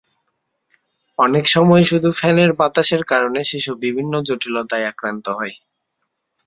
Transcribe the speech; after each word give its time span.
অনেক 1.19 1.45
সময় 1.47 1.83
শুধু 1.83 2.09
ফ্যানের 2.11 2.51
বাতাসের 2.53 3.03
কারণে 3.03 3.39
শিশু 3.43 3.71
বিভিন্ন 3.83 4.13
জটিলতায় 4.27 4.89
আক্রান্ত 4.91 5.25
হয়। 5.31 5.55